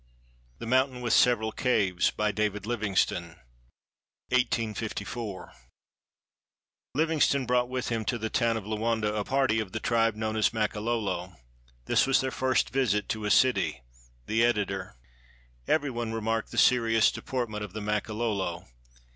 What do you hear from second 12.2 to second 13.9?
first visit to a city.